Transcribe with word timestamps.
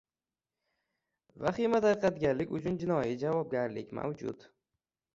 Vahima 1.43 1.83
tarqatganlik 1.87 2.57
uchun 2.61 2.83
jinoiy 2.87 3.15
javobgarlik 3.27 3.97
mavjud 4.03 4.53